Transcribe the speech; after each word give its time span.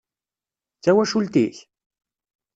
D 0.77 0.79
tawacult-ik? 0.83 1.57